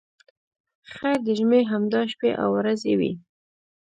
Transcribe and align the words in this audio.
خیر 0.91 1.17
د 1.27 1.27
ژمي 1.39 1.61
همدا 1.71 2.01
شپې 2.11 2.31
او 2.41 2.49
ورځې 2.57 2.93
وې. 2.99 3.11